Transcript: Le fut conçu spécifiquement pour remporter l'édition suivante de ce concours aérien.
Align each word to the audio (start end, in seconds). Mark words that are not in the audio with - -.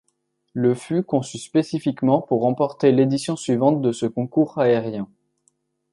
Le 0.53 0.73
fut 0.73 1.03
conçu 1.03 1.37
spécifiquement 1.37 2.23
pour 2.23 2.41
remporter 2.41 2.91
l'édition 2.91 3.35
suivante 3.35 3.81
de 3.83 3.91
ce 3.91 4.07
concours 4.07 4.57
aérien. 4.57 5.07